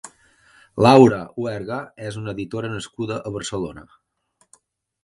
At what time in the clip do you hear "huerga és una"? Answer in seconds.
1.43-2.35